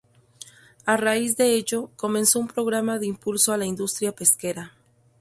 [0.83, 4.73] A raíz de ello, comenzó un programa de impulso a la industria pesquera.